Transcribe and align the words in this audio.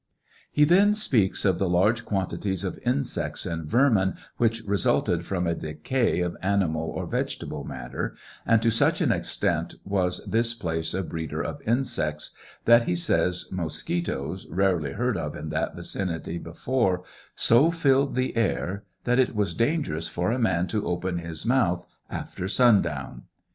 He 0.51 0.63
then 0.63 0.95
speaks 0.95 1.45
of 1.45 1.59
the 1.59 1.69
large 1.69 2.05
quantities 2.05 2.63
of 2.63 2.79
insects 2.83 3.45
and 3.45 3.67
vermin 3.69 4.15
which 4.37 4.63
resulted 4.63 5.23
from 5.23 5.45
a 5.45 5.53
decay 5.53 6.21
of 6.21 6.35
animal 6.41 6.89
or 6.89 7.05
vegetable 7.05 7.63
matter, 7.63 8.15
and 8.43 8.63
to 8.63 8.71
such 8.71 8.99
an 9.01 9.11
extent 9.11 9.75
was 9.83 10.25
this 10.25 10.55
place 10.55 10.95
a 10.95 11.03
breeder 11.03 11.43
of 11.43 11.61
insects, 11.67 12.31
that 12.65 12.87
ho 12.87 12.95
says 12.95 13.45
mosquitos, 13.51 14.47
rarely 14.49 14.93
heard 14.93 15.17
of 15.17 15.35
iu 15.35 15.43
that 15.49 15.75
vicinity 15.75 16.39
before, 16.39 17.03
so 17.35 17.69
filled 17.69 18.15
the 18.15 18.35
air" 18.35 18.83
that 19.03 19.19
it 19.19 19.35
was 19.35 19.53
dangerous 19.53 20.07
for 20.07 20.31
a 20.31 20.39
man 20.39 20.65
to 20.65 20.83
open 20.83 21.19
his 21.19 21.45
mouth 21.45 21.85
after 22.09 22.47
sundown." 22.47 23.25